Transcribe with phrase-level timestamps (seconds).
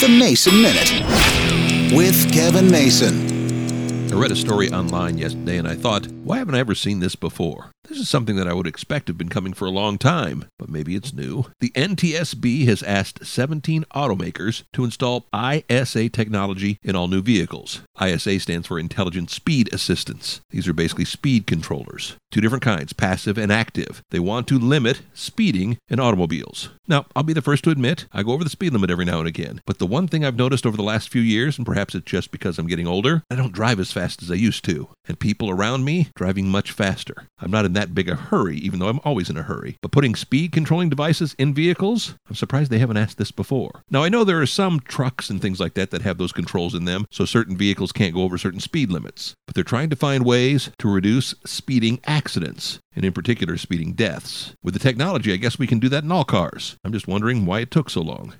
[0.00, 4.10] The Mason Minute with Kevin Mason.
[4.10, 7.14] I read a story online yesterday and I thought, why haven't I ever seen this
[7.14, 7.70] before?
[7.84, 10.68] This is something that I would expect have been coming for a long time, but
[10.68, 11.46] maybe it's new.
[11.60, 17.80] The NTSB has asked 17 automakers to install ISA technology in all new vehicles.
[18.00, 20.40] ISA stands for Intelligent Speed Assistance.
[20.50, 22.16] These are basically speed controllers.
[22.30, 24.02] Two different kinds, passive and active.
[24.10, 26.68] They want to limit speeding in automobiles.
[26.86, 29.18] Now, I'll be the first to admit, I go over the speed limit every now
[29.18, 29.62] and again.
[29.66, 32.30] But the one thing I've noticed over the last few years, and perhaps it's just
[32.30, 34.88] because I'm getting older, I don't drive as fast as I used to.
[35.10, 37.26] And people around me driving much faster.
[37.40, 39.74] I'm not in that big a hurry, even though I'm always in a hurry.
[39.82, 43.82] But putting speed controlling devices in vehicles, I'm surprised they haven't asked this before.
[43.90, 46.76] Now, I know there are some trucks and things like that that have those controls
[46.76, 49.34] in them, so certain vehicles can't go over certain speed limits.
[49.48, 54.52] But they're trying to find ways to reduce speeding accidents, and in particular, speeding deaths.
[54.62, 56.76] With the technology, I guess we can do that in all cars.
[56.84, 58.34] I'm just wondering why it took so long.